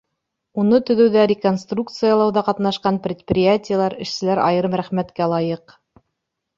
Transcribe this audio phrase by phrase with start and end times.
[0.61, 5.81] Уны төҙөүҙә, реконструкциялауҙа ҡатнашҡан предприятиелар, эшселәр айырым рәхмәткә лайыҡ.